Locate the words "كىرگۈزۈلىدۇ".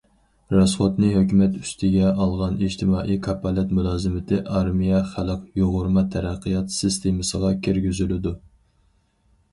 7.69-8.35